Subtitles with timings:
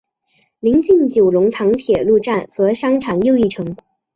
[0.61, 3.75] 邻近九龙塘铁路站和商场又一城。